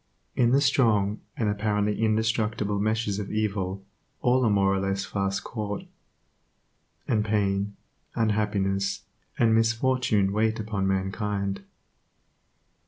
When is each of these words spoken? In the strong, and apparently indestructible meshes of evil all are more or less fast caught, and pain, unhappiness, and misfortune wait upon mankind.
In 0.35 0.49
the 0.49 0.61
strong, 0.61 1.21
and 1.37 1.47
apparently 1.47 2.01
indestructible 2.01 2.79
meshes 2.79 3.19
of 3.19 3.31
evil 3.31 3.83
all 4.23 4.43
are 4.43 4.49
more 4.49 4.73
or 4.73 4.79
less 4.79 5.05
fast 5.05 5.43
caught, 5.43 5.85
and 7.07 7.23
pain, 7.23 7.75
unhappiness, 8.15 9.03
and 9.37 9.53
misfortune 9.53 10.31
wait 10.31 10.59
upon 10.59 10.87
mankind. 10.87 11.61